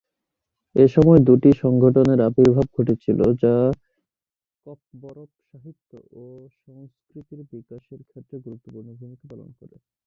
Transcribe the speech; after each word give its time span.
এসময় 0.75 1.19
দুটি 1.27 1.49
সংগঠনের 1.63 2.19
আবির্ভাব 2.27 2.67
ঘটেছিল 2.77 3.19
যা 3.41 3.55
ককবরক 4.65 5.29
সাহিত্য 5.43 5.91
ও 6.13 6.23
সংস্কৃতির 6.59 7.41
বিকাশের 7.51 7.99
ক্ষেত্রে 8.09 8.35
গুরুত্বপূর্ণ 8.45 8.89
ভূমিকা 8.99 9.25
পালন 9.31 9.49
করে। 9.59 9.75